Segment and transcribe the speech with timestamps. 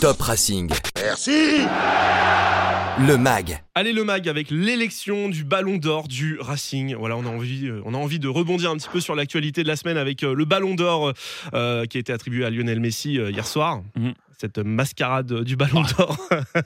[0.00, 0.70] Top Racing.
[0.96, 1.66] Merci
[3.06, 3.62] Le MAG.
[3.74, 6.94] Allez le mag avec l'élection du Ballon d'Or du Racing.
[6.94, 9.62] Voilà, on a envie, euh, on a envie de rebondir un petit peu sur l'actualité
[9.62, 11.12] de la semaine avec euh, le Ballon d'Or
[11.52, 13.82] euh, qui a été attribué à Lionel Messi euh, hier soir.
[13.94, 14.14] Mhm.
[14.40, 16.16] Cette mascarade du Ballon d'Or.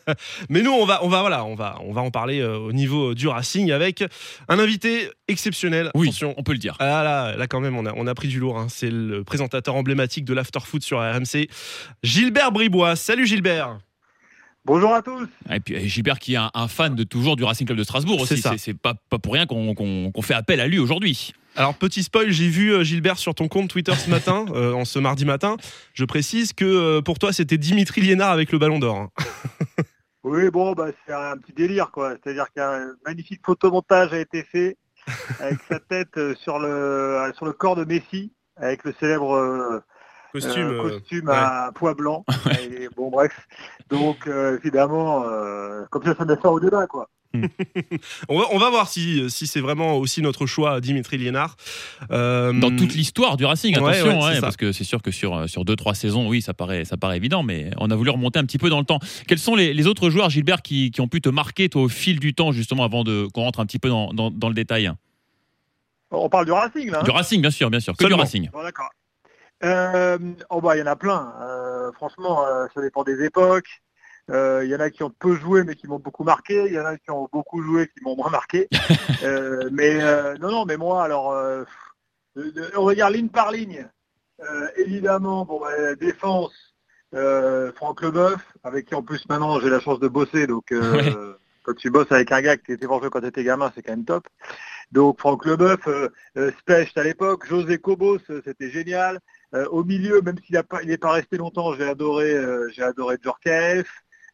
[0.49, 2.73] Mais nous, on va, on va, voilà, on va, on va en parler euh, au
[2.73, 4.05] niveau du Racing avec
[4.49, 5.91] un invité exceptionnel.
[5.97, 6.35] Oui, Attention.
[6.37, 6.77] on peut le dire.
[6.79, 8.59] Ah là, là quand même, on a, on a pris du lourd.
[8.59, 8.69] hein.
[8.71, 11.49] C'est le présentateur emblématique de l'afterfoot sur RMC,
[12.05, 12.95] Gilbert Bribois.
[12.95, 13.79] Salut Gilbert.
[14.67, 15.29] Bonjour à tous.
[15.53, 18.21] Et puis Gilbert qui est un, un fan de toujours du Racing Club de Strasbourg
[18.21, 18.37] aussi.
[18.37, 18.51] C'est ça.
[18.53, 21.33] C'est c'est pas, pas pour rien qu'on qu'on- qu'on fait appel à lui aujourd'hui.
[21.57, 24.85] Alors petit spoil, j'ai vu euh, Gilbert sur ton compte Twitter ce matin, euh, en
[24.85, 25.57] ce mardi matin.
[25.93, 28.97] Je précise que euh, pour toi c'était Dimitri Liénard avec le Ballon d'Or.
[28.97, 29.11] hein.
[30.27, 32.15] Oui, bon, bah, c'est un petit délire, quoi.
[32.23, 34.79] C'est-à-dire qu'un magnifique photomontage a été fait
[35.39, 39.81] avec sa tête sur le, sur le corps de Messi, avec le célèbre euh,
[40.41, 41.29] Costume.
[41.29, 42.25] euh, euh, à poids blanc.
[42.61, 43.33] Et, bon, bref.
[43.91, 47.09] Donc, euh, évidemment, euh, comme ça, ça met fin au débat, quoi.
[48.29, 51.57] on, va, on va voir si, si c'est vraiment aussi notre choix, Dimitri Liénard.
[52.13, 55.49] Euh, Dans toute l'histoire du Racing, attention, ouais, hein, parce que c'est sûr que sur,
[55.49, 58.39] sur deux, trois saisons, oui, ça paraît, ça paraît évident, mais on a voulu remonter
[58.39, 59.01] un petit peu dans le temps.
[59.27, 61.89] Quels sont les, les autres joueurs, Gilbert, qui, qui ont pu te marquer toi, au
[61.89, 64.55] fil du temps, justement, avant de qu'on rentre un petit peu dans, dans, dans le
[64.55, 64.93] détail?
[66.13, 67.01] On parle du Racing, là.
[67.01, 68.19] hein Du Racing, bien sûr, bien sûr, que Seulement.
[68.19, 68.49] du Racing.
[68.53, 68.91] Bon, d'accord.
[69.63, 70.19] Euh,
[70.51, 71.33] oh bah il y en a plein.
[71.41, 73.83] Euh, franchement, euh, ça dépend des époques.
[74.29, 76.65] Il y en a qui ont peu joué mais qui m'ont beaucoup marqué.
[76.67, 78.69] Il y en a qui ont beaucoup joué qui m'ont moins marqué.
[79.71, 79.99] Mais
[80.39, 81.35] non non mais moi alors
[82.35, 83.87] de- de- on dire ligne par ligne.
[84.77, 86.75] Évidemment bon bah, défense
[87.77, 90.73] Franck Leboeuf avec qui en plus maintenant j'ai la chance de bosser donc
[91.63, 93.93] quand tu bosses avec un gars qui était joué quand tu étais gamin c'est quand
[93.93, 94.27] même top.
[94.91, 95.87] Donc Franck Leboeuf,
[96.61, 99.21] Specht à l'époque, José Cobos, c'était génial.
[99.55, 103.89] Euh, au milieu, même s'il n'est pas resté longtemps, j'ai adoré, euh, j'ai adoré Djorkaeff.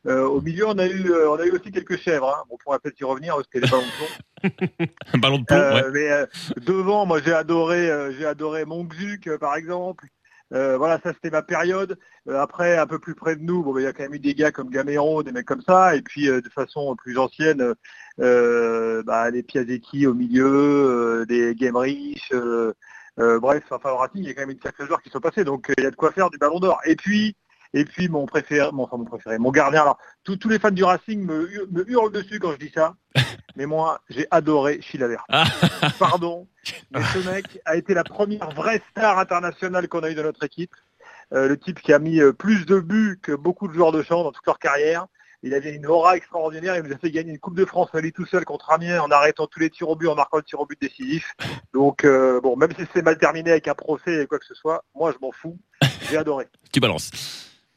[0.06, 2.34] Euh, au milieu, on a eu, euh, on a eu aussi quelques chèvres.
[2.34, 2.44] Hein.
[2.48, 4.86] Bon, on pourra peut-être y revenir parce qu'il y a des ballons de plomb.
[5.12, 5.90] Un ballon de plomb, ouais.
[5.92, 8.64] Mais devant, moi, j'ai adoré, j'ai adoré
[9.38, 10.06] par exemple.
[10.50, 11.98] Voilà, ça c'était ma période.
[12.32, 14.34] Après, un peu plus près de nous, bon, il y a quand même eu des
[14.34, 15.94] gars comme Gamero, des mecs comme ça.
[15.96, 17.74] Et puis, de façon plus ancienne,
[18.16, 22.32] bah, les Piazecki au milieu, des Gamerich.
[23.40, 25.44] Bref, enfin, au Racing, il y a quand même une sacrée joueurs qui sont passés.
[25.44, 26.80] Donc, euh, il y a de quoi faire du Ballon d'Or.
[26.84, 27.36] Et puis,
[27.74, 29.82] et puis mon préféré, mon, enfin, mon préféré, mon gardien.
[29.82, 32.72] Alors, tous tous les fans du Racing me, hu- me hurlent dessus quand je dis
[32.74, 32.94] ça.
[33.56, 35.24] Mais moi, j'ai adoré Chilavert.
[35.28, 35.44] Ah.
[35.98, 36.46] Pardon,
[36.92, 40.44] mais ce mec a été la première vraie star internationale qu'on a eu de notre
[40.44, 40.72] équipe.
[41.32, 44.02] Euh, le type qui a mis euh, plus de buts que beaucoup de joueurs de
[44.02, 45.06] champ dans toute leur carrière.
[45.42, 46.76] Il avait une aura extraordinaire.
[46.76, 49.00] Il nous a fait gagner une Coupe de France à lui tout seul contre Amiens
[49.00, 51.34] en arrêtant tous les tirs au but, en marquant le tir au but décisif.
[51.72, 54.54] Donc, euh, bon, même si c'est mal terminé avec un procès et quoi que ce
[54.54, 55.58] soit, moi, je m'en fous.
[56.10, 56.46] J'ai adoré.
[56.72, 57.10] Tu balances.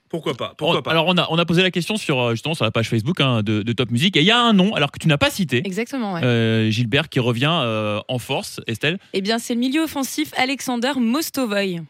[0.10, 2.32] Pourquoi pas Pourquoi On- pas Alors, on a, on a posé la question sur, euh,
[2.34, 4.54] justement sur la page Facebook hein, de, de Top Music, et il y a un
[4.54, 6.24] nom, alors que tu n'as pas cité, Exactement, ouais.
[6.24, 8.60] euh, Gilbert, qui revient euh, en force.
[8.68, 11.82] Estelle Eh bien, c'est le milieu offensif Alexander Mostovoy.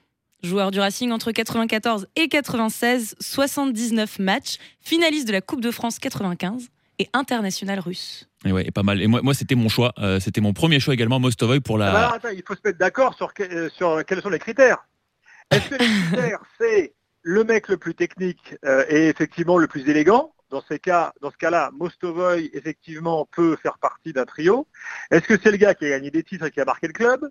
[0.44, 6.00] Joueur du Racing entre 94 et 96, 79 matchs, finaliste de la Coupe de France
[6.00, 6.68] 95
[7.00, 8.28] et international russe.
[8.46, 9.02] Et ouais, et pas mal.
[9.02, 9.94] Et moi, moi c'était mon choix.
[10.00, 12.00] Euh, c'était mon premier choix également, Mostovoy, pour Ah bah la.
[12.00, 14.86] alors, attends, il faut se mettre d'accord sur, que- euh, sur quels sont les critères.
[15.50, 19.88] Est-ce que les critères, c'est le mec le plus technique euh, et effectivement le plus
[19.90, 20.34] élégant?
[20.50, 24.68] Dans, ces cas, dans ce cas-là, Mostovoy, effectivement, peut faire partie d'un trio.
[25.10, 26.94] Est-ce que c'est le gars qui a gagné des titres et qui a marqué le
[26.94, 27.28] club?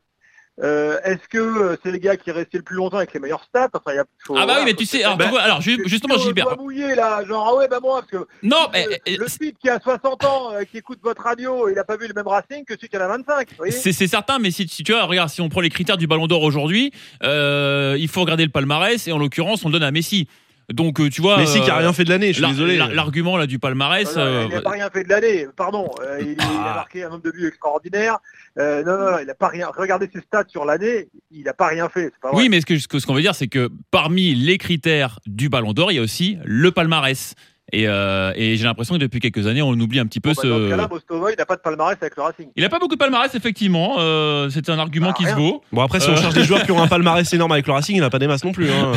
[0.62, 3.20] Euh, Est-ce que euh, c'est le gars qui est resté le plus longtemps avec les
[3.20, 5.24] meilleurs stats Enfin, il y a- faut- Ah bah oui, mais tu sais, alors, Bah,
[5.24, 6.58] tu vois, alors ju- Tu- justement, Gilbert.
[6.58, 9.56] mouiller là, genre ah ouais bah moi parce que Non, le, mais, euh, le type
[9.58, 12.28] qui a 60 ans, euh, qui écoute votre radio, il n'a pas vu le même
[12.28, 13.48] Racing que celui qui en a 25.
[13.50, 15.70] vous voyez c'est c'est certain, mais si, si tu vois, regarde, si on prend les
[15.70, 16.92] critères du Ballon d'Or aujourd'hui,
[17.22, 20.28] euh, il faut regarder le palmarès, et en l'occurrence, on le donne à Messi.
[20.72, 21.37] Donc, euh, tu vois.
[21.38, 22.77] Messi qui a euh, rien fait de l'année, je suis désolé.
[22.77, 24.12] l'ar- L'argument là du palmarès.
[24.15, 25.91] Voilà, euh, il n'a pas rien fait de l'année, pardon.
[26.03, 26.75] Euh, il, il a Ah.
[26.75, 28.19] marqué un nombre de buts extraordinaire.
[28.59, 29.69] Euh, non, non, non, il n'a pas rien.
[29.77, 32.11] Regardez ses stats sur l'année, il n'a pas rien fait.
[32.12, 32.43] C'est pas vrai.
[32.43, 35.19] Oui, mais ce que- ce que- ce qu'on veut dire, c'est que parmi les critères
[35.27, 37.35] du Ballon d'Or, il y a aussi le palmarès.
[37.74, 40.42] Et, euh, et j'ai l'impression que depuis quelques années, on oublie un petit peu Bon,
[40.42, 40.70] bah, Dans ce ce.
[40.70, 42.48] cas-là, Mostovoy n'a pas de palmarès avec le Racing.
[42.54, 43.96] Il n'a pas beaucoup de palmarès, effectivement.
[43.98, 45.62] euh, c'est un argument Ah, qui se vaut.
[45.72, 46.16] Bon après si on Euh.
[46.16, 48.10] cherche des joueurs qui ont un palmarès énorme avec le Racing, il n'y en a
[48.10, 48.70] pas des masses non plus.
[48.70, 48.92] hein.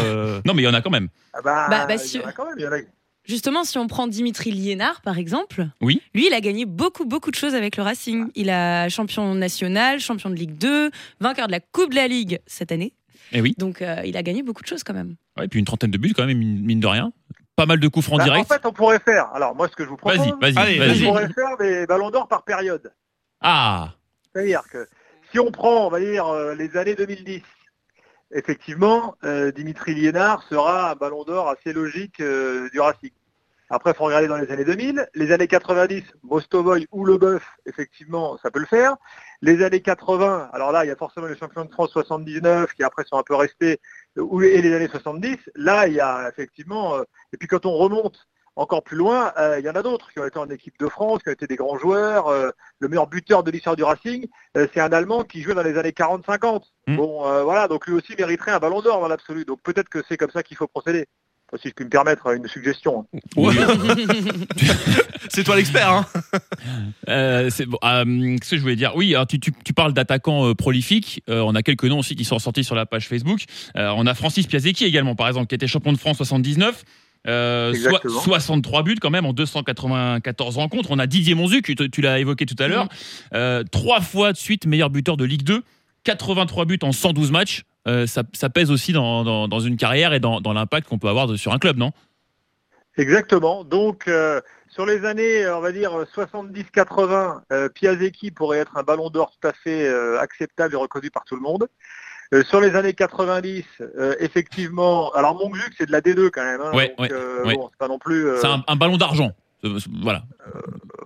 [0.46, 1.08] Non, mais il y en a quand même.
[1.34, 2.56] Ah bah, Bah, bah, il si- y en a quand même.
[2.58, 2.78] il y en a-
[3.28, 6.00] Justement, si on prend Dimitri Liénard, par exemple, Oui.
[6.14, 8.28] lui, il a gagné beaucoup, beaucoup de choses avec le Racing.
[8.36, 10.92] Il a champion national, champion de Ligue 2,
[11.22, 12.94] vainqueur de la Coupe de la Ligue cette année.
[13.32, 13.56] Eh oui.
[13.58, 15.16] Donc, euh, il a gagné beaucoup de choses quand même.
[15.40, 17.12] Ouais, et puis une trentaine de buts, quand même, mine de rien.
[17.56, 18.48] Pas mal de coups francs Bah, en directs.
[18.48, 19.30] fait, on pourrait faire.
[19.34, 22.10] Alors, moi, ce que je vous propose, Vas-y, vas-y, Allez, on pourrait faire des ballons
[22.12, 22.94] d'or par période.
[23.42, 23.94] Ah
[24.34, 24.88] C'est-à-dire que
[25.32, 27.42] si on prend, on va dire, euh, les années 2010,
[28.34, 33.12] effectivement, euh, Dimitri Liénard sera un ballon d'or assez logique euh, du Racing.
[33.70, 35.08] Après, il faut regarder dans les années 2000.
[35.16, 38.96] Les années 90, Mostovoy ou Leboeuf, effectivement, ça peut le faire.
[39.42, 42.84] Les années 80, alors là, il y a forcément les champions de France 79 qui
[42.84, 43.80] après sont un peu restés,
[44.18, 45.38] euh, et les années 70.
[45.56, 46.96] Là, il y a effectivement...
[46.96, 47.04] euh,
[47.34, 50.20] et puis quand on remonte encore plus loin, euh, il y en a d'autres qui
[50.20, 52.28] ont été en équipe de France, qui ont été des grands joueurs.
[52.28, 55.64] Euh, le meilleur buteur de l'histoire du Racing, euh, c'est un Allemand qui jouait dans
[55.64, 56.64] les années 40-50.
[56.88, 56.96] Mm.
[56.96, 59.46] Bon, voilà, donc lui aussi mériterait un ballon d'or dans l'absolu.
[59.46, 61.08] Donc peut-être que c'est comme ça qu'il faut procéder.
[61.56, 63.06] Enfin, si je puis me permettre une suggestion.
[63.14, 63.20] hein.
[63.38, 63.54] Ouais.
[65.30, 66.06] c'est toi l'expert, hein
[67.10, 68.04] Euh, c'est bon, euh,
[68.38, 68.94] Qu'est-ce que je voulais dire?
[68.96, 71.22] Oui, alors tu, tu, tu parles d'attaquants euh, prolifiques.
[71.30, 73.44] Euh, on a quelques noms aussi qui sont sortis sur la page Facebook.
[73.78, 76.84] Euh, on a Francis Piazecki également, par exemple, qui était champion de France 79.
[77.28, 78.22] Euh, soi- Exactement.
[78.22, 80.90] 63 buts quand même en 294 rencontres.
[80.92, 82.88] On a Didier Monzuc, tu, tu l'as évoqué tout à l'heure.
[83.34, 85.64] Euh, trois fois de suite meilleur buteur de Ligue 2.
[86.04, 87.64] 83 buts en 112 matchs.
[87.88, 90.98] Euh, ça, ça pèse aussi dans, dans, dans une carrière et dans, dans l'impact qu'on
[90.98, 91.92] peut avoir de- sur un club, non?
[92.98, 93.64] Exactement.
[93.64, 94.40] Donc euh,
[94.70, 99.32] sur les années, euh, on va dire 70-80, euh, Piazecki pourrait être un ballon d'or
[99.40, 99.88] tout à fait
[100.20, 101.68] acceptable et reconnu par tout le monde.
[102.34, 106.62] Euh, sur les années 90, euh, effectivement, alors Montjuic c'est de la D2 quand même.
[106.62, 107.56] hein, Ouais, donc, ouais, euh, ouais.
[107.56, 108.26] bon, c'est pas non plus.
[108.42, 109.32] C'est un, un ballon d'argent.
[110.02, 110.24] Voilà.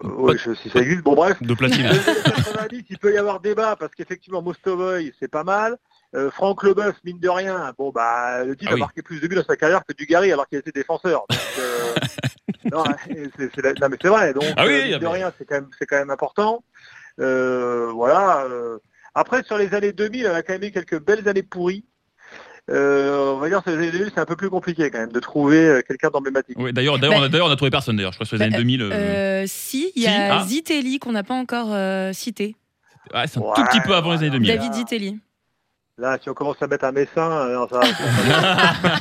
[0.03, 1.01] je- si ça existe.
[1.03, 1.41] Bon bref.
[1.41, 1.83] De platine.
[1.87, 5.77] Dans les années 90, il peut y avoir débat parce qu'effectivement Mostovoy, c'est pas mal.
[6.15, 8.79] Euh, Franck Leboeuf, mine de rien, bon bah le type Ah oui.
[8.79, 11.23] a marqué plus de buts dans sa carrière que Dugarry alors qu'il était défenseur.
[11.29, 11.93] Donc, euh,
[12.71, 12.83] non,
[13.37, 14.33] c'est, la- non, mais c'est vrai.
[14.33, 16.63] Donc Ah oui, euh, oui, mine de rien, c'est quand même c'est quand même important.
[17.19, 18.45] Euh, voilà.
[18.49, 18.79] euh.
[19.13, 21.85] Après sur les années 2000, on a quand même eu quelques belles années pourries.
[22.71, 25.11] Euh, on va dire sur les années 2000, c'est un peu plus compliqué quand même
[25.11, 26.57] de trouver quelqu'un d'emblématique.
[26.73, 28.13] D'ailleurs, d'ailleurs, Bah- on a, d'ailleurs, on a trouvé personne d'ailleurs.
[28.13, 28.81] Je crois que sur les Bah, années 2000.
[28.81, 30.45] euh, Euh, si, il y Si, a ah.
[30.47, 32.55] Zitelli qu'on n'a pas encore euh, cité.
[33.13, 34.39] ouais, c'est un Ouais, tout petit peu avant les années voilà.
[34.45, 34.57] 2000.
[34.57, 35.19] David Zitelli.
[35.99, 37.81] Là, si on commence à mettre un messin, euh, non, ça,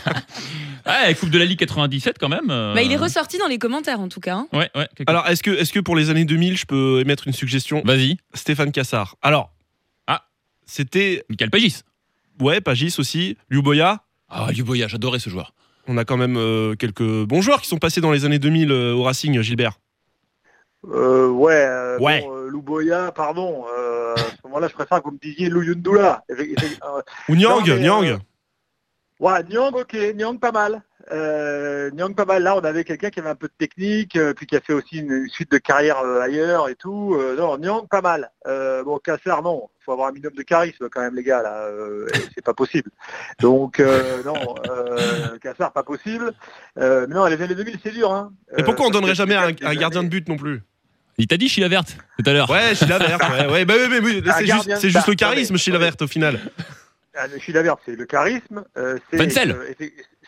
[0.86, 2.50] Ouais, Coupe de la Ligue 97 quand même.
[2.50, 4.34] euh, Bah, il est ressorti dans les commentaires en tout cas.
[4.36, 4.48] hein.
[4.52, 4.88] Ouais, ouais.
[4.96, 7.82] quelque- Alors, est-ce que, est que pour les années 2000, je peux émettre une suggestion?
[7.84, 9.16] Vas-y, Stéphane Cassard.
[9.22, 9.52] Alors,
[10.06, 10.24] Ah.
[10.66, 11.82] c'était, Michael Pagis.
[12.40, 14.00] ouais, Pagis aussi, Liuboya.
[14.30, 15.52] Ah, Luboya, j'adorais ce joueur.
[15.86, 18.70] On a quand même euh, quelques bons joueurs qui sont passés dans les années 2000
[18.72, 19.78] euh, au Racing, Gilbert.
[20.86, 22.20] Euh, ouais, euh, Ouais.
[22.20, 23.64] Bon, euh, Louboya, pardon.
[23.78, 25.48] euh, à ce moment-là, je préfère que vous me disiez
[26.54, 28.04] effe- euh, Ou Nyang, Non, mais, Nyang.
[28.06, 28.16] euh,
[29.20, 30.82] ouais, Nyang, ok, Nyang pas mal.
[31.10, 32.42] Euh, Nyang pas mal.
[32.42, 34.74] Là, on avait quelqu'un qui avait un peu de technique, euh, puis qui a fait
[34.74, 37.14] aussi une, une suite de carrière euh, ailleurs et tout.
[37.18, 38.30] Euh, non, Nyang pas mal.
[38.46, 39.70] Euh, bon, Cassar, non.
[39.80, 41.40] Il faut avoir un minimum de charisme quand même, les gars.
[41.42, 42.90] Là, euh, c'est pas possible.
[43.40, 46.32] Donc, euh, non, euh, Cassar, pas possible.
[46.78, 48.12] Euh, mais non, les années 2000, c'est dur.
[48.12, 48.32] Hein.
[48.58, 50.60] Et pourquoi on Euh, donnerait jamais un, gardien de but non plus?
[51.18, 52.48] Il t'a dit Chila Verte tout à l'heure.
[52.48, 53.18] Ouais, Sheila Vert.
[53.30, 53.74] Ouais, ouais, bah,
[54.38, 55.84] c'est juste, c'est juste le charisme, Ouais, Sheila ouais.
[55.84, 56.38] Vert, au final.
[57.20, 59.18] Ah, Chilavert, c'est le charisme, euh, c'est
[59.50, 59.74] euh,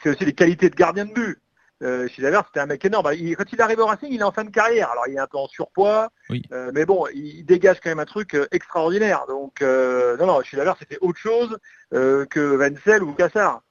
[0.03, 1.39] c'est aussi les qualités de gardien de but.
[1.85, 3.05] Euh, Chilavert, c'était un mec énorme.
[3.05, 4.91] Bah, il- quand il arrive au Racing, il est en fin de carrière.
[4.91, 6.43] Alors, il est un peu en surpoids, Oui.
[6.53, 9.25] euh, mais bon, il dégage quand même un truc euh, extraordinaire.
[9.29, 11.57] Donc, euh, non, non, Chilavert, c'était autre chose
[11.95, 13.63] euh, que Wenzel ou Cassard.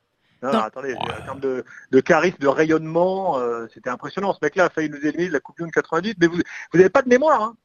[0.42, 4.34] Non, non, attendez, en termes de, de charisme, de rayonnement, euh, c'était impressionnant.
[4.34, 6.36] Ce mec-là a failli nous éliminer de la Coupe du Monde 98, mais vous
[6.72, 7.42] vous n'avez pas de mémoire.
[7.42, 7.56] Hein.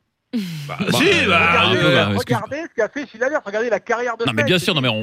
[0.66, 3.78] Bah, Bah, si, euh, bah, regardez, bah, euh, regardez ce qu'a fait Chilavert, regardez la
[3.78, 5.00] carrière de Non, mais bien sûr, non, mais on-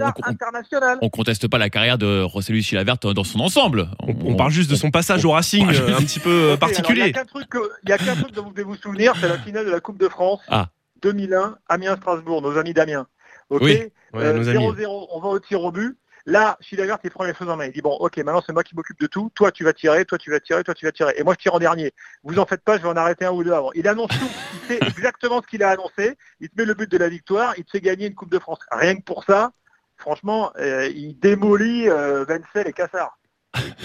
[1.01, 3.87] on- conteste pas la carrière de José Luis Chila Verte dans son ensemble.
[4.01, 6.99] on, on parle juste de son passage au Racing, euh, un petit peu euh, particulier.
[7.01, 8.75] Il n'y a qu'un truc, que- il y a qu'un truc dont vous devez vous
[8.75, 10.67] souvenir, c'est la finale de la Coupe de France Ah.
[11.01, 13.07] 2001, Amiens-Strasbourg, nos amis d'Amiens.
[13.49, 13.79] Ok Oui.
[14.13, 14.57] Ouais, Euh, nos amis.
[14.65, 15.97] 0-0, on va au tir au but.
[16.25, 17.65] Là, Chilavert, il prend les choses en main.
[17.65, 19.31] Il dit bon, ok, maintenant c'est moi qui m'occupe de tout.
[19.35, 21.13] Toi, tu vas tirer, toi, tu vas tirer, toi, tu vas tirer.
[21.17, 21.93] Et moi, je tire en dernier.
[22.23, 23.71] Vous en faites pas, je vais en arrêter un ou deux avant.
[23.73, 24.29] Il annonce tout.
[24.53, 26.17] Il sait exactement ce qu'il a annoncé.
[26.39, 27.53] Il te met le but de la victoire.
[27.57, 28.59] Il te fait gagner une Coupe de France.
[28.71, 29.51] Rien que pour ça,
[29.97, 32.25] franchement, euh, il démolit euh,
[32.65, 33.17] et Cassard.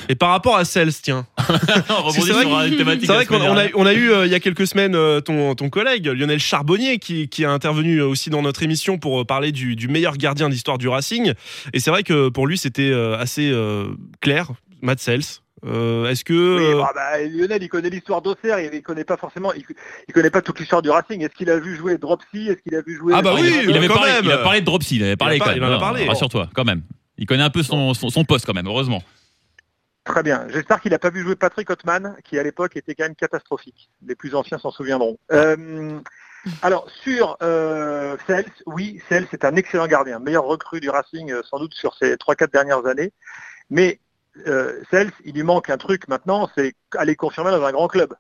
[0.09, 1.27] Et par rapport à Cels, tiens.
[2.11, 5.21] C'est vrai qu'on on a, on a eu euh, il y a quelques semaines euh,
[5.21, 9.27] ton, ton collègue Lionel Charbonnier qui, qui a intervenu euh, aussi dans notre émission pour
[9.27, 11.33] parler du, du meilleur gardien d'histoire du Racing.
[11.73, 13.89] Et c'est vrai que pour lui c'était euh, assez euh,
[14.21, 14.51] clair,
[14.83, 15.23] Matt Sels.
[15.67, 19.05] Euh, Est-ce que Oui, euh, bah, bah, Lionel, il connaît l'histoire d'Auxerre, il, il connaît
[19.05, 19.65] pas forcément, il,
[20.07, 21.23] il connaît pas toute l'histoire du Racing.
[21.25, 22.49] Est-ce qu'il a vu jouer Dropsy?
[22.51, 24.25] Est-ce qu'il a vu jouer Ah bah oui, il- il, avait quand parlé, même.
[24.27, 25.69] il a parlé de Dropsy, il avait parlé Il a quand pas- même.
[25.69, 26.07] il en a parlé.
[26.07, 26.83] Rassure-toi, quand même.
[27.19, 29.03] Il connaît un peu son, son, son poste quand même, heureusement.
[30.07, 30.47] Très bien.
[30.49, 33.91] J'espère qu'il n'a pas vu jouer Patrick Ottman, qui à l'époque était quand même catastrophique.
[34.07, 35.19] Les plus anciens s'en souviendront.
[35.33, 35.99] Euh,
[36.63, 41.43] alors sur euh, Sels, oui, Sels c'est un excellent gardien, meilleur recrue du Racing euh,
[41.43, 43.13] sans doute sur ces 3-4 dernières années.
[43.69, 43.99] Mais
[44.47, 48.15] euh, Sels, il lui manque un truc maintenant, c'est aller confirmer dans un grand club.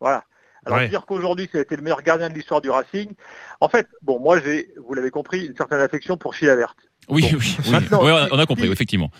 [0.00, 0.24] Voilà.
[0.66, 0.88] Alors Ouais.
[0.88, 3.14] dire qu'aujourd'hui ça a été le meilleur gardien de l'histoire du Racing,
[3.60, 6.74] en fait, bon, moi j'ai, vous l'avez compris, une certaine affection pour Chilavert.
[7.08, 7.38] Oui, Bon.
[7.38, 7.70] oui, oui.
[7.72, 9.10] Maintenant, Ouais, on a- compris, effectivement.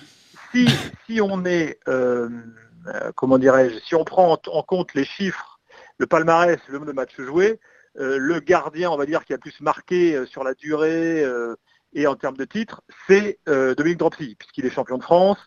[0.52, 0.67] Si,
[1.07, 2.28] si on est, euh,
[2.87, 5.61] euh, comment dirais-je, si on prend en, en compte les chiffres,
[5.99, 7.61] le palmarès, le nombre de matchs joués,
[7.99, 11.25] euh, le gardien, on va dire, qui a le plus marqué sur la durée
[11.95, 15.38] et en termes de titres, c'est Dominique Dropsy, puisqu'il est champion de France,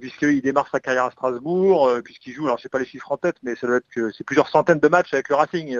[0.00, 3.16] puisqu'il démarre sa carrière à Strasbourg, puisqu'il joue, alors je sais pas les chiffres en
[3.18, 5.76] tête, mais ça doit être que c'est plusieurs centaines de matchs avec le Racing,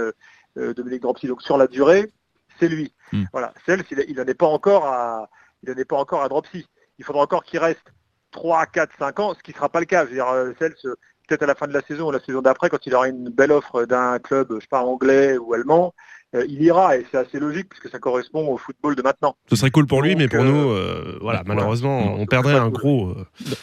[0.57, 1.29] Dominique Dropsy.
[1.29, 2.13] Donc sur la durée,
[2.59, 2.93] c'est lui.
[3.13, 3.25] Hmm.
[3.33, 5.31] Voilà, Cels, il, il n'en est pas encore à,
[5.63, 6.67] il n'en est pas encore à Dropsy.
[6.99, 7.93] Il faudra encore qu'il reste
[8.33, 10.05] 3, 4, 5 ans, ce qui ne sera pas le cas.
[10.05, 10.95] Je veux dire, euh, Cels, euh,
[11.29, 13.29] peut-être à la fin de la saison ou la saison d'après, quand il aura une
[13.29, 15.95] belle offre d'un club, je sais pas, anglais ou allemand,
[16.35, 19.37] euh, il ira et c'est assez logique puisque ça correspond au football de maintenant.
[19.51, 22.55] Ce serait cool pour lui, Donc, mais pour euh, nous, euh, voilà, malheureusement, on perdrait
[22.57, 23.15] un gros.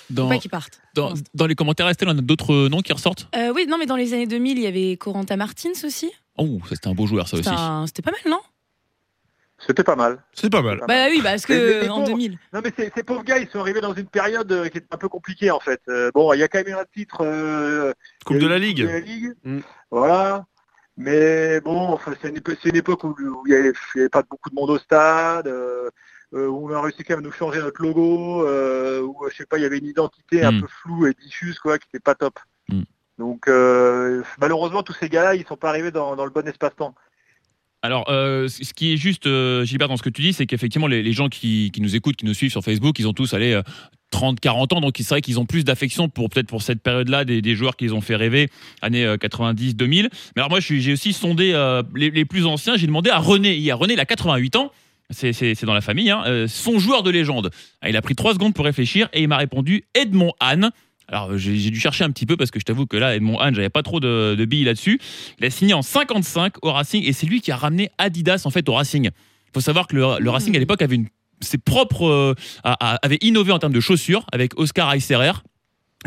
[0.10, 0.80] Dans, Pas qu'ils partent.
[0.96, 3.28] dans, dans les commentaires, Estelle, on a d'autres noms qui ressortent?
[3.36, 6.12] Euh, oui, non, mais dans les années 2000, il y avait Corentin Martins aussi.
[6.38, 7.50] Oh, c'était un beau joueur, ça aussi.
[7.50, 8.40] Un- C'était pas mal, non?
[9.66, 10.24] C'était pas mal.
[10.34, 10.80] C'est pas mal.
[10.80, 11.10] Pas mal.
[11.10, 12.38] Bah oui, parce que mais en bon, 2000.
[12.54, 14.86] Non mais ces, ces pauvres gars, ils sont arrivés dans une période euh, qui est
[14.92, 15.82] un peu compliquée en fait.
[15.90, 17.18] Euh, bon, il y a quand même eu un titre.
[17.26, 17.94] euh,
[18.26, 18.58] Coupe de la.
[18.60, 19.34] Coupe de la Ligue.
[19.44, 19.60] Mm.
[19.92, 20.46] Voilà.
[20.98, 23.16] Mais bon, enfin, c'est une, une époque où
[23.48, 25.48] il n'y avait, il y avait pas beaucoup de monde au stade,
[26.32, 29.46] où on a réussi quand même à nous changer notre logo, euh, où je sais
[29.46, 30.62] pas, il y avait une identité un Mm.
[30.62, 32.38] peu floue et diffuse quoi, qui n'était pas top.
[32.70, 32.82] Mm.
[33.18, 36.94] Donc euh, malheureusement, tous ces gars-là, ils sont pas arrivés dans, dans le bon espace-temps.
[37.82, 40.88] Alors, euh, ce qui est juste, euh, Gilbert, dans ce que tu dis, c'est qu'effectivement,
[40.88, 43.62] les, gens qui, nous écoutent, qui nous suivent sur Facebook, ils ont tous allé
[44.12, 47.26] 30, 40 ans, donc c'est vrai qu'ils ont plus d'affection pour peut-être pour cette période-là
[47.26, 48.50] des, joueurs qui les ont fait rêver,
[48.82, 50.10] années euh, 90, 2000.
[50.36, 52.78] Mais alors moi, j'ai aussi sondé euh, les, plus anciens.
[52.78, 53.78] J'ai demandé à René hier.
[53.78, 54.72] René, il a 88 ans.
[55.12, 56.12] C'est, dans la famille.
[56.12, 57.50] Hein, euh, son joueur de légende.
[57.82, 60.70] Ah, Il a pris trois secondes pour réfléchir et il m'a répondu Edmond Hahn.
[61.12, 63.40] Alors j'ai, j'ai dû chercher un petit peu parce que je t'avoue que là, Edmond
[63.40, 65.00] Hahn, j'avais pas trop de, de billes là-dessus.
[65.40, 68.50] Il a signé en 55 au Racing et c'est lui qui a ramené Adidas en
[68.52, 69.06] fait au Racing.
[69.06, 71.08] Il faut savoir que le, le Racing à l'époque avait une
[71.42, 75.32] ses propres euh, a- a- avait innové en termes de chaussures avec Oscar Eiserer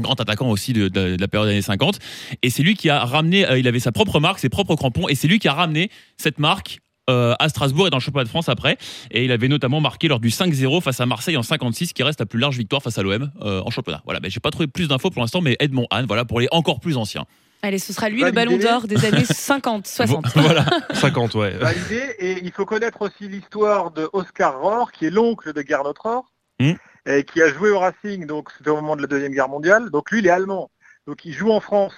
[0.01, 1.99] grand attaquant aussi de, de- de la période années 50
[2.43, 5.09] et c'est lui qui a ramené euh, il avait sa propre marque ses propres crampons
[5.09, 6.81] et c'est lui qui a ramené cette marque
[7.11, 8.79] euh, à Strasbourg et dans le championnat de France après
[9.11, 12.21] et il avait notamment marqué lors du 5-0 face à Marseille en 56 qui reste
[12.21, 14.69] la plus large victoire face à l'OM euh, en championnat voilà ben, j'ai pas trouvé
[14.69, 17.25] plus d'infos pour l'instant mais Edmond Hahn voilà pour les encore plus anciens
[17.65, 20.27] Allez, ce sera lui le ballon d'or des années 50, 60.
[20.35, 21.51] voilà 50, ouais.
[21.59, 22.03] validé.
[22.19, 26.25] Et il faut connaître aussi l'histoire de Oscar Rohr, qui est l'oncle de Gernot Rohr,
[26.61, 26.73] Hmm.
[27.07, 29.91] et qui a joué au Racing, donc c'était au moment de la Deuxième Guerre mondiale.
[29.91, 30.71] Donc lui, il est allemand.
[31.07, 31.95] Donc il joue en France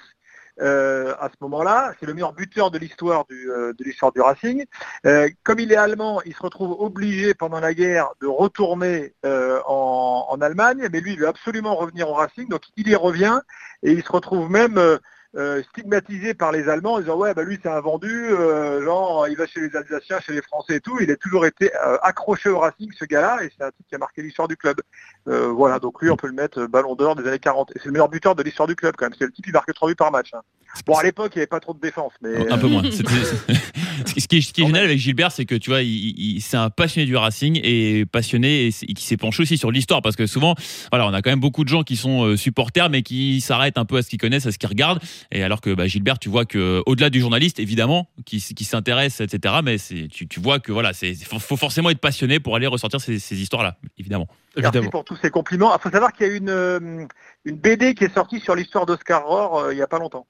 [0.61, 1.93] euh, à ce moment-là.
[1.99, 4.65] C'est le meilleur buteur de l'histoire du, euh, de l'histoire du Racing.
[5.07, 9.61] Euh, comme il est allemand, il se retrouve obligé pendant la guerre de retourner euh,
[9.67, 12.49] en, en Allemagne, mais lui, il veut absolument revenir au Racing.
[12.49, 13.41] Donc il y revient
[13.83, 14.99] et il se retrouve même
[15.37, 19.27] euh, stigmatisé par les Allemands en disant ouais bah lui c'est un vendu, euh, genre
[19.27, 20.97] il va chez les Alsaciens, chez les Français et tout.
[21.01, 23.95] Il a toujours été euh, accroché au Racing ce gars-là et c'est un type qui
[23.95, 24.81] a marqué l'histoire du club.
[25.27, 27.93] Voilà donc lui on peut le mettre Ballon d'or des années 40 et c'est le
[27.93, 29.15] meilleur buteur de l'histoire du club quand même.
[29.19, 30.33] C'est le type qui marque 3 buts par match.
[30.35, 30.43] hein.
[30.87, 32.83] Bon à l'époque il n'y avait pas trop de défense mais un peu euh, moins.
[34.07, 35.89] Ce qui est, ce qui est génial avec Gilbert, c'est que tu vois, il,
[36.19, 40.03] il- c'est un passionné du Racing et passionné et, qui s'est penché aussi sur l'histoire
[40.03, 40.55] parce que souvent,
[40.91, 43.79] voilà, on a quand même beaucoup de gens qui sont euh, supporters mais qui s'arrêtent
[43.79, 45.01] un peu à ce qu'ils connaissent, à ce qu'ils regardent.
[45.33, 49.21] Et alors que bah, Gilbert, tu vois que au-delà du journaliste, évidemment, qui, qui s'intéresse,
[49.21, 49.55] etc.
[49.65, 49.77] Mais
[50.09, 53.19] tu, tu vois que voilà, c'est faut, faut forcément être passionné pour aller ressortir ces,
[53.19, 54.27] ces histoires-là, évidemment.
[54.57, 54.91] Merci Évidemment.
[54.91, 55.75] pour tous ces compliments.
[55.77, 57.07] Il faut savoir qu'il y a une, euh,
[57.45, 60.27] une BD qui est sortie sur l'histoire d'Oscar Rohr euh, il n'y a pas longtemps.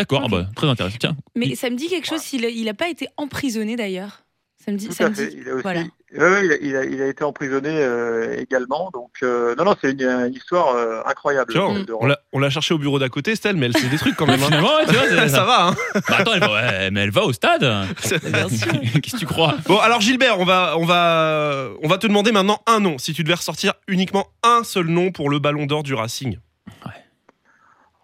[0.00, 0.96] D'accord, ah bah, très intéressant.
[1.00, 4.24] Tiens, Mais ça me dit quelque chose, il a, il a pas été emprisonné d'ailleurs.
[4.64, 4.88] Ça me dit.
[4.88, 5.28] Tout ça à me fait.
[5.28, 5.38] dit.
[5.40, 5.80] Il a aussi, Voilà.
[6.12, 8.90] Ouais, ouais, il, a, il a- il a été emprisonné euh, également.
[8.92, 11.54] Donc, euh, non, non, c'est une, une histoire euh, incroyable.
[11.54, 13.96] De- on- l'a- on l'a cherché au bureau d'à côté, Estelle, mais elle sait des
[13.96, 14.40] trucs quand même.
[14.42, 14.46] hein.
[14.46, 17.10] finalement, ouais, tu vois, c'est- ça va, hein Bah, attends, elle va, ouais, mais elle
[17.10, 17.62] va au stade.
[18.02, 19.56] Qu'est-ce que tu crois?
[19.66, 22.98] Bon, alors Gilbert, on va, on, va, on va te demander maintenant un nom.
[22.98, 26.38] Si tu devais ressortir uniquement un seul nom pour le ballon d'or du Racing.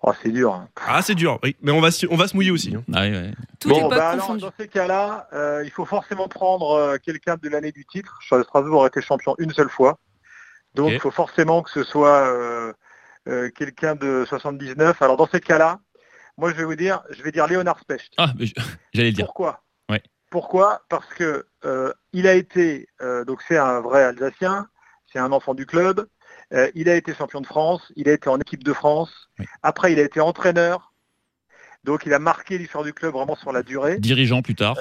[0.02, 0.54] Oh, c'est dur.
[0.54, 0.68] hein.
[0.86, 1.56] Ah, c'est dur, oui.
[1.62, 2.74] Mais on va, se- on va se mouiller aussi.
[2.76, 2.84] hein.
[2.94, 3.32] Ah ouais, ouais.
[3.58, 7.48] Tout Bon, bah alors, dans ces cas-là, euh, il faut forcément prendre euh, quelqu'un de
[7.48, 8.18] l'année du titre.
[8.22, 9.98] Strasbourg a été champion une seule fois.
[10.74, 12.72] Donc, il faut forcément que ce soit euh,
[13.28, 15.00] euh, quelqu'un de 79.
[15.02, 15.80] Alors, dans ces cas-là,
[16.36, 18.12] moi, je vais vous dire, je vais dire Léonard Specht.
[18.18, 18.32] Ah,
[18.92, 19.24] j'allais le dire.
[19.24, 19.62] Pourquoi?
[19.88, 20.02] Ouais.
[20.30, 20.82] Pourquoi?
[20.90, 24.68] Parce que euh, il a été, euh, donc c'est un vrai Alsacien,
[25.10, 26.06] c'est un enfant du club.
[26.52, 29.10] Euh, il a été champion de France, il a été en équipe de France.
[29.38, 29.46] Oui.
[29.62, 30.92] Après, il a été entraîneur.
[31.84, 33.98] Donc, il a marqué l'histoire du club vraiment sur la durée.
[33.98, 34.76] Dirigeant plus tard.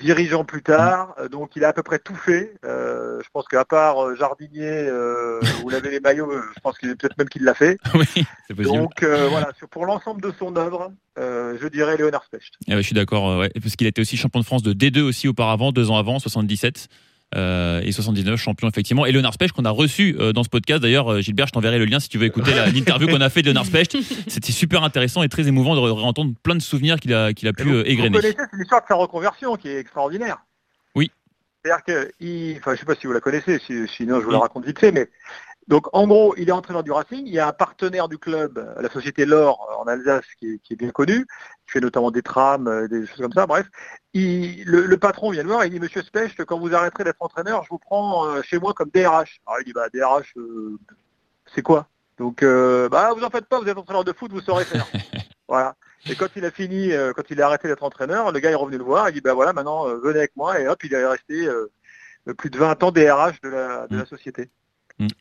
[0.00, 2.54] dirigeant plus tard, euh, donc il a à peu près tout fait.
[2.64, 6.78] Euh, je pense qu'à part euh, jardinier euh, ou laver les maillots, euh, je pense
[6.78, 7.78] qu'il peut-être même qu'il l'a fait.
[7.94, 8.04] oui,
[8.46, 8.76] c'est possible.
[8.78, 12.54] Donc euh, voilà, sur- pour l'ensemble de son œuvre, euh, je dirais Léonard Specht.
[12.68, 15.00] Ah je suis d'accord, euh, ouais, parce qu'il était aussi champion de France de D2
[15.02, 16.86] aussi auparavant, deux ans avant, 77.
[17.34, 20.80] Euh, et 79 champion effectivement et Leonard Specht qu'on a reçu euh, dans ce podcast
[20.80, 23.42] d'ailleurs euh, Gilbert je t'enverrai le lien si tu veux écouter l'interview qu'on a fait
[23.42, 23.96] de Leonard Specht
[24.28, 27.46] c'était super intéressant et très émouvant de re- entendre plein de souvenirs qu'il a, qu'il
[27.46, 29.78] a Et pu vous- euh, Vous égrener connaissez c'est l'histoire de sa reconversion qui est
[29.78, 30.38] extraordinaire.
[30.94, 31.10] Oui.
[31.62, 34.30] C'est-à-dire que, il, enfin, je sais pas si vous la connaissez, si- sinon je vous
[34.30, 35.08] la raconte vite fait, mais
[35.66, 37.24] donc en gros, il est entraîneur du Racing.
[37.26, 40.72] Il y a un partenaire du club, la société L'Or en Alsace, qui est, qui
[40.72, 41.26] est bien connu,
[41.68, 43.46] fait notamment des trams, euh, des choses comme ça.
[43.46, 43.66] Bref,
[44.14, 47.20] il- le, le patron vient le voir, il dit Monsieur Specht, quand vous arrêterez d'être
[47.22, 49.40] entraîneur, je vous prends euh, chez moi comme DRH.
[49.46, 50.78] Alors il dit bah DRH, euh,
[51.54, 51.88] c'est quoi?
[52.18, 54.86] Donc bah vous en faites pas, vous êtes entraîneur de foot, vous saurez faire.
[55.48, 55.76] voilà.
[56.08, 58.54] Et quand il a fini, euh, quand il a arrêté d'être entraîneur, le gars est
[58.54, 60.94] revenu le voir, il dit bah voilà, maintenant euh, venez avec moi, et hop, il
[60.94, 61.70] est resté euh,
[62.36, 64.48] plus de 20 ans DRH de la, de la société.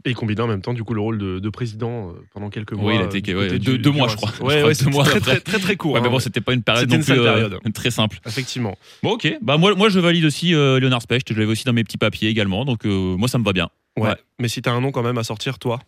[0.06, 2.50] Et il combine en même temps du coup le rôle de, de président euh, pendant
[2.50, 2.92] quelques mois.
[2.92, 4.30] Oui, il a euh, été- ouais, deux- mois, je crois.
[4.30, 5.94] Ouais, Je crois ouais, deux c'est mois très, très très très court.
[5.94, 7.74] Ouais, mais hein, bon c'était pas une période C'était non une plus sale euh, période.
[7.74, 8.76] très simple Effectivement.
[9.04, 11.74] bon ok bah moi, moi je valide aussi euh, Leonard Specht je l'avais aussi dans
[11.74, 14.10] mes petits papiers également donc euh, moi ça me va bien Ouais.
[14.10, 14.16] Ouais.
[14.40, 15.80] Mais si t'as un nom quand même à sortir, toi?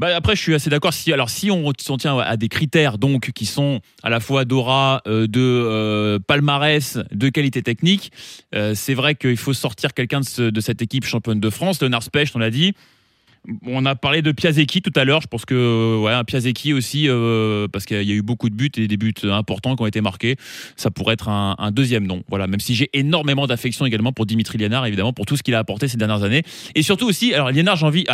[0.00, 0.94] Bah après, je suis assez d'accord.
[0.94, 4.46] Si alors si on s'en tient à des critères donc qui sont à la fois
[4.46, 8.10] d'aura, euh, de euh, palmarès, de qualité technique,
[8.54, 11.82] euh, c'est vrai qu'il faut sortir quelqu'un de, ce- de cette équipe championne de France.
[11.82, 12.72] Leonard Specht, on l'a dit.
[13.66, 15.20] On a parlé de Piazecki tout à l'heure.
[15.20, 17.06] Je pense que ouais, Piazecki aussi,
[17.70, 20.00] parce qu'il y a eu beaucoup de buts et des buts importants qui ont été
[20.00, 20.36] marqués.
[20.76, 22.22] Ça pourrait être un, deuxième nom.
[22.28, 22.46] Voilà.
[22.46, 25.58] Même si j'ai énormément d'affection également pour Dimitri Liénard, évidemment, pour tout ce qu'il a
[25.58, 26.42] apporté ces dernières années.
[26.74, 28.04] Et surtout aussi, alors Liénard, j'ai envie.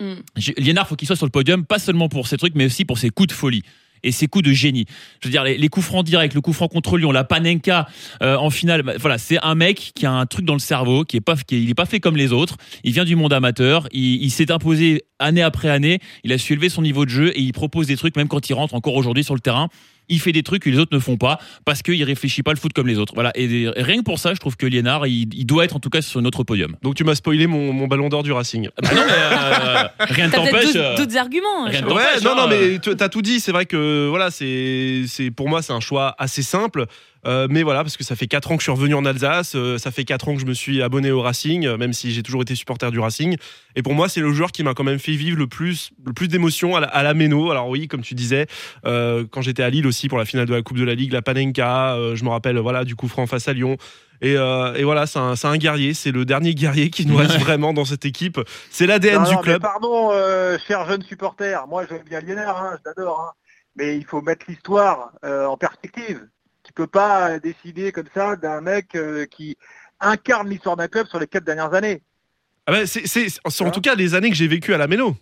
[0.00, 0.14] Mm.
[0.58, 2.98] Liénard, faut qu'il soit sur le podium, pas seulement pour ses trucs, mais aussi pour
[2.98, 3.62] ses coups de folie
[4.04, 4.84] et ses coups de génie.
[5.20, 7.88] Je veux dire, les, les coups francs directs, le coup franc contre Lyon, la Panenka
[8.22, 11.04] euh, en finale, bah, voilà, c'est un mec qui a un truc dans le cerveau,
[11.04, 12.56] qui est pas, qui est, il est pas fait comme les autres.
[12.84, 16.52] Il vient du monde amateur, il, il s'est imposé année après année, il a su
[16.52, 18.94] élever son niveau de jeu et il propose des trucs même quand il rentre encore
[18.94, 19.68] aujourd'hui sur le terrain.
[20.08, 22.58] Il fait des trucs que les autres ne font pas parce qu'il réfléchit pas le
[22.58, 23.14] foot comme les autres.
[23.14, 23.32] Voilà.
[23.36, 25.90] Et rien que pour ça, je trouve que Liénard, il, il doit être en tout
[25.90, 26.76] cas sur notre podium.
[26.82, 28.68] Donc tu m'as spoilé mon, mon ballon d'or du Racing.
[28.76, 30.76] Ah bah non, mais euh, rien ne T'as t'empêche.
[30.76, 31.64] euh, d'autres- d'autres arguments.
[31.66, 33.40] rien je- de- Ouais, N'empêche, non, hein, non, mais tu as tout dit.
[33.40, 36.86] C'est vrai que voilà, c'est, c'est pour moi c'est un choix assez simple.
[37.26, 39.54] Euh, mais voilà, parce que ça fait 4 ans que je suis revenu en Alsace,
[39.54, 42.12] euh, ça fait 4 ans que je me suis abonné au Racing, euh, même si
[42.12, 43.36] j'ai toujours été supporter du Racing.
[43.76, 46.12] Et pour moi, c'est le joueur qui m'a quand même fait vivre le plus, le
[46.12, 47.50] plus d'émotions à la, à la Méno.
[47.50, 48.46] Alors oui, comme tu disais,
[48.86, 51.12] euh, quand j'étais à Lille aussi pour la finale de la Coupe de la Ligue,
[51.12, 53.76] la Panenka, euh, je me rappelle voilà du coup franc face à Lyon.
[54.20, 57.16] Et, euh, et voilà, c'est un, c'est un guerrier, c'est le dernier guerrier qui nous
[57.16, 58.40] reste vraiment dans cette équipe.
[58.70, 59.60] C'est l'ADN Non, du non, club.
[59.60, 63.32] pardon, euh, cher jeune supporter, moi j'aime bien Liénard, hein, je l'adore, hein,
[63.76, 66.20] mais il faut mettre l'histoire euh, en perspective.
[66.64, 69.56] Tu peux pas décider comme ça d'un mec euh, qui
[70.00, 72.02] incarne l'histoire d'un club sur les quatre dernières années.
[72.66, 74.78] Ah bah, c'est, c'est- c'est en Hein tout cas les années que j'ai vécues à
[74.78, 75.14] la Méno.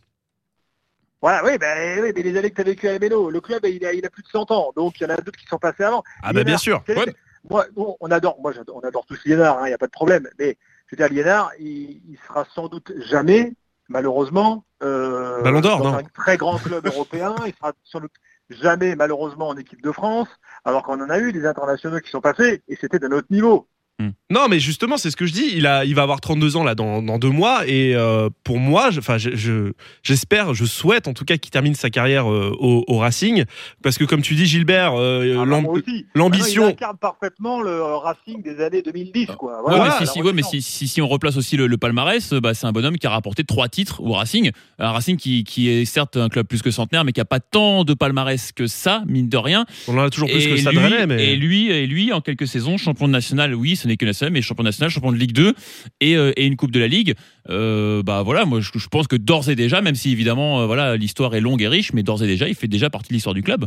[1.20, 3.64] Voilà, oui, ben, oui, mais les années que tu as vécu à Mélo, le club
[3.64, 5.46] il a, il a plus de 100 ans, donc il y en a d'autres qui
[5.46, 6.02] sont passés avant.
[6.22, 6.83] Ah bah bien sûr.
[6.88, 7.14] Ouais.
[7.48, 7.66] Moi,
[8.00, 10.57] on adore, moi j'adore- on adore tous Liénard, il n'y a pas de problème, mais
[10.87, 13.52] je veux dire, Liénard, il, il sera sans doute jamais,
[13.88, 18.12] malheureusement, euh, Ballon d'or, dans non un très grand club européen, il sera doute
[18.52, 20.28] jamais, malheureusement, en équipe de France,
[20.64, 23.68] alors qu'on en a eu des internationaux qui sont passés, et c'était de notre niveau.
[24.30, 25.50] Non, mais justement, c'est ce que je dis.
[25.54, 27.66] Il, a, il va avoir 32 ans là dans, dans deux mois.
[27.68, 31.50] Et euh, pour moi, je- enfin, je- je- j'espère, je, souhaite en tout cas qu'il
[31.50, 33.44] termine sa carrière euh, au, au Racing.
[33.82, 36.06] Parce que, comme tu dis, Gilbert, euh, Ah, aussi.
[36.14, 36.62] l'ambition.
[36.64, 39.62] Ah Il incarne parfaitement le Racing des années 2010, quoi.
[39.62, 41.66] Ouais, Voilà, mais, si, si, la ouais, mais si, si, si on replace aussi le,
[41.66, 44.50] le palmarès, bah, c'est un bonhomme qui a rapporté trois titres au Racing.
[44.78, 47.40] Un Racing qui, qui est certes un club plus que centenaire, mais qui a pas
[47.40, 49.66] tant de palmarès que ça, mine de rien.
[49.88, 51.32] on en a toujours plus et, que ça lui, Rennais, mais.
[51.32, 54.33] et lui, et lui, en quelques saisons, champion de national, oui, ce n'est que national,
[54.33, 55.55] mais champion national, champion de Ligue 2
[56.00, 57.14] et, euh, et une Coupe de la Ligue.
[57.48, 60.96] Euh, bah voilà, moi je, pense que d'ores et déjà, même si évidemment, euh, voilà,
[60.96, 63.35] l'histoire est longue et riche, mais d'ores et déjà, il fait déjà partie de l'histoire
[63.35, 63.66] du club.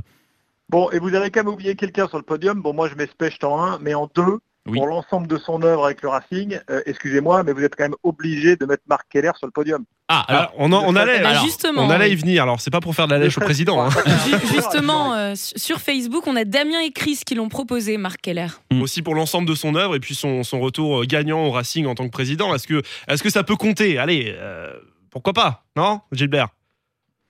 [0.70, 2.62] Bon, et vous avez quand même oublié quelqu'un sur le podium.
[2.62, 4.80] Bon, moi je mets Specht en 1, mais en 2, Oui.
[4.80, 7.94] pour l'ensemble de son œuvre avec le Racing, euh, excusez-moi, mais vous êtes quand même
[8.02, 9.86] obligé de mettre Marc Keller sur le podium.
[10.08, 12.42] Ah, Alors, on, en- on allait, alors, justement, on allait y venir.
[12.44, 13.80] Alors, c'est pas pour faire de la lèche au président.
[13.84, 13.90] hein.
[14.26, 18.48] Ju- Justement, euh, sur Facebook, on a Damien et Chris qui l'ont proposé, Marc Keller.
[18.72, 18.82] Mm.
[18.82, 21.86] Aussi pour l'ensemble de son œuvre et puis son, son retour euh, gagnant au Racing
[21.86, 22.54] en tant que président.
[22.56, 24.00] Est-ce que, est-ce que ça peut compter?
[24.00, 24.74] Allez, euh,
[25.12, 25.64] pourquoi pas?
[25.76, 26.48] Non, Gilbert?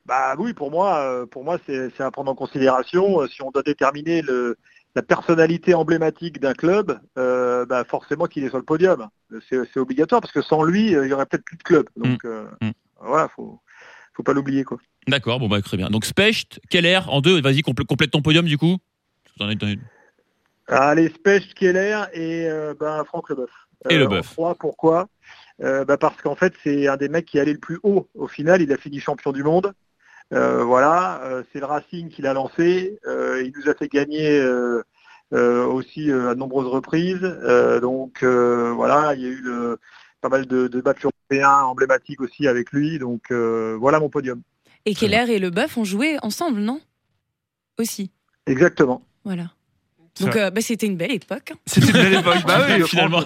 [0.06, 3.26] Bah oui, pour moi, pour moi, c'est à prendre en considération.
[3.28, 4.56] Si on doit déterminer le,
[4.96, 9.08] la personnalité emblématique d'un club, euh, bah forcément qu'il est sur le podium.
[9.50, 11.90] C'est obligatoire parce que sans lui, euh, il y aurait peut-être plus de club.
[11.98, 12.72] Donc euh, Mm.
[13.02, 13.60] voilà, faut,
[14.14, 14.78] faut pas l'oublier quoi.
[15.08, 15.90] d'accord, bon bah très bien.
[15.90, 18.78] Donc Specht, Keller en deux, vas-y, complè- complète ton podium du coup.
[20.68, 23.50] Allez, Spech, Keller et euh, ben, Franck Leboeuf.
[23.90, 24.32] Et Euh, Leboeuf.
[24.32, 25.08] trois, pourquoi?
[25.60, 28.28] Bah, Parce qu'en fait, c'est un des mecs qui est allé le plus haut au
[28.28, 28.62] final.
[28.62, 29.74] Il a fini champion du monde.
[30.34, 33.00] Euh, voilà, euh, c'est le Racing qui l'a lancé.
[33.06, 34.42] Euh, il nous a fait gagner
[35.32, 37.22] aussi à de nombreuses reprises.
[37.82, 39.80] Donc voilà, il y a eu le-
[40.22, 43.00] pas mal de, de matchs européens emblématiques aussi avec lui.
[43.00, 44.42] Donc voilà mon podium.
[44.86, 46.80] Et Keller et Leboeuf ont joué ensemble, non?
[47.80, 48.12] Aussi.
[48.46, 49.02] Exactement.
[49.24, 49.52] Voilà.
[50.22, 51.52] Donc euh, bah, c'était une belle époque.
[51.66, 52.36] C'était une belle époque.
[52.48, 53.22] Bah oui, Finalement,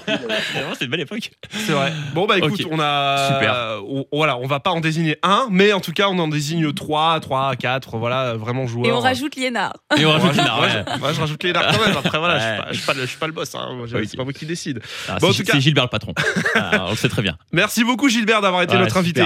[0.78, 1.32] c'est une belle époque.
[1.52, 1.91] C'est vrai.
[2.13, 3.80] Bon bah écoute, on a Super.
[3.88, 6.73] on- voilà, on va pas en désigner un, mais en tout cas, on en désigne
[6.73, 8.88] trois, trois, quatre, voilà, vraiment joueurs.
[8.89, 9.73] Et on rajoute Liénard.
[9.97, 10.84] Et on rajoute Liénard, ouais, ouais.
[10.97, 11.97] je- ouais, je rajoute les dards quand même.
[11.97, 12.58] Après voilà, je suis Ouais.
[12.58, 13.56] pas- je suis pas, le- je suis pas le boss.
[13.56, 13.69] Hein.
[13.75, 13.88] Moi.
[14.08, 14.82] C'est pas moi qui décide.
[15.08, 16.13] Ah, Bon, en c'est tout cas- c'est Gilbert le patron.
[16.56, 17.38] Ah, on le sait très bien.
[17.52, 19.25] Merci beaucoup Gilbert d'avoir été Ouais, notre super.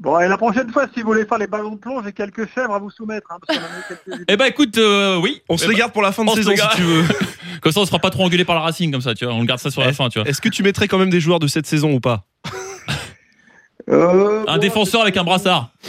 [0.00, 2.52] Bon, et la prochaine fois, si vous voulez faire les ballons de plonge, j'ai quelques
[2.52, 3.28] chèvres à vous soumettre.
[3.30, 4.16] Hein, parce qu'on a.
[4.28, 5.40] Eh ben écoute, euh, oui.
[5.48, 6.82] On se Eh les ben, garde pour la fin de on se saison si tu
[6.82, 7.04] veux.
[7.62, 9.32] Comme ça, on se fera pas trop engueuler par le Racing comme ça, tu vois.
[9.32, 10.28] On le garde ça sur la fin, tu vois.
[10.28, 12.24] Est-ce que tu mettrais quand même des joueurs de cette saison ou pas?
[13.88, 15.70] Euh, Un bon, défenseur avec un brassard.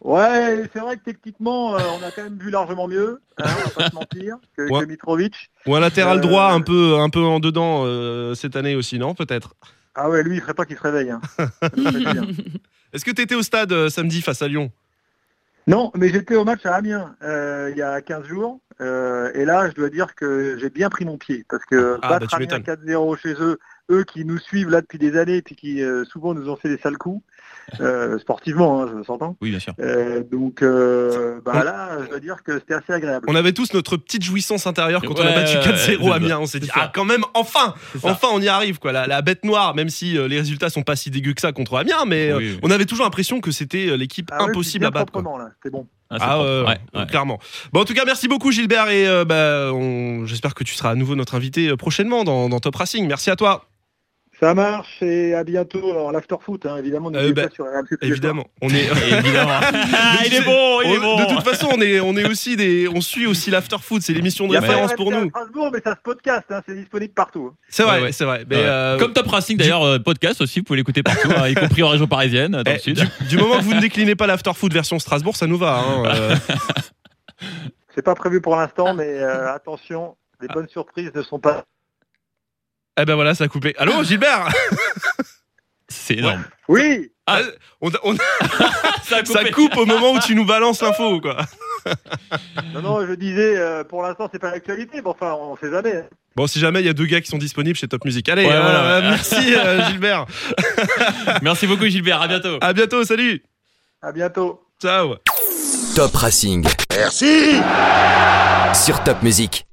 [0.00, 3.68] Ouais, c'est vrai que techniquement, euh, on a quand même vu largement mieux, hein, on
[3.68, 4.82] va pas se mentir, que, Ouais.
[4.82, 5.34] que Mitrovic.
[5.66, 9.00] Ou un latéral Euh, droit un peu un peu en dedans euh, cette année aussi,
[9.00, 9.54] non Peut-être?
[9.96, 11.10] Ah ouais, lui, il ferait pas qu'il se réveille.
[11.10, 11.20] Hein.
[12.92, 14.70] Est-ce que tu étais au stade euh, samedi face à Lyon?
[15.66, 19.44] Non, mais j'étais au match à Amiens euh, il y a 15 jours, euh, et
[19.44, 22.34] là, je dois dire que j'ai bien pris mon pied, parce que Ah, bah, battre
[22.34, 22.76] Amiens m'étonnes.
[22.84, 23.58] 4-0 chez eux,
[23.90, 26.68] eux qui nous suivent là depuis des années, puis qui euh, souvent nous ont fait
[26.68, 27.22] des sales coups,
[27.80, 29.36] euh, sportivement, hein, je s'entends.
[29.40, 29.74] Oui, bien sûr.
[29.80, 33.26] Euh, donc euh, bah là, je dois dire que c'était assez agréable.
[33.28, 36.14] On avait tous notre petite jouissance intérieure quand on a battu ouais, 4-0 ouais, à
[36.14, 36.38] Amiens.
[36.40, 37.74] On s'est dit, ah, quand même, enfin.
[38.02, 38.92] Enfin, on y arrive, quoi.
[38.92, 41.52] La, la bête noire, même si euh, les résultats sont pas si dégueux que ça
[41.52, 42.60] contre Amiens, mais euh, Oui, oui.
[42.62, 45.12] on avait toujours l'impression que c'était l'équipe Ah impossible à battre.
[45.62, 45.86] c'était bon.
[46.10, 47.40] Ah, Ah ouais, clairement.
[47.72, 50.90] Bon, en tout cas, merci beaucoup Gilbert et euh, bah, on- j'espère que tu seras
[50.90, 53.08] à nouveau notre invité prochainement dans, dans Top Racing.
[53.08, 53.64] Merci à toi,
[54.38, 55.90] Ça marche et à bientôt.
[55.92, 58.44] Alors l'after foot, hein, évidemment, n'oubliez Euh, bah, pas sur RMC évidemment.
[58.60, 58.84] On est.
[59.18, 59.50] Évidemment.
[59.98, 61.16] Ah, il est bon, il est on- bon.
[61.22, 64.02] De toute façon, on est, on est aussi des, on suit aussi l'after foot.
[64.02, 65.30] C'est l'émission de référence pour à nous.
[65.30, 67.52] Strasbourg, mais ça se podcast, hein, c'est disponible partout.
[67.70, 68.12] C'est vrai, Ouais, ouais.
[68.12, 68.44] c'est vrai.
[68.48, 68.62] Mais, Ouais.
[68.66, 71.82] euh, Comme Top Racing d'ailleurs, euh, podcast aussi, vous pouvez l'écouter partout, hein, y compris
[71.82, 73.00] en région parisienne, dans eh, le sud.
[73.20, 75.78] du, du moment que vous ne déclinez pas l'after foot version Strasbourg, ça nous va.
[75.78, 76.36] hein, euh.
[77.94, 78.62] C'est pas prévu pour Ah.
[78.62, 81.64] l'instant, mais euh, attention, les bonnes surprises ne sont pas.
[82.98, 83.74] Eh ben voilà, ça a coupé.
[83.78, 84.48] Allô, Gilbert
[85.88, 86.42] C'est énorme.
[86.68, 87.40] Oui, Ah,
[87.80, 88.16] on, on-
[89.04, 91.36] Ça, coupe au moment où tu nous balances l'info, quoi.
[92.74, 96.02] non, non, je disais, euh, pour l'instant, c'est pas l'actualité, mais enfin, on sait jamais.
[96.34, 98.28] Bon, si jamais il y a deux gars qui sont disponibles chez Top Music.
[98.28, 99.10] Allez, Ouais, euh, voilà, ouais.
[99.10, 100.26] merci euh, Gilbert.
[101.42, 102.58] Merci beaucoup Gilbert, à bientôt.
[102.60, 103.42] À bientôt, salut.
[104.02, 104.60] À bientôt.
[104.82, 105.14] Ciao.
[105.94, 106.66] Top Racing.
[106.96, 107.60] Merci
[108.74, 109.65] Sur Top Music.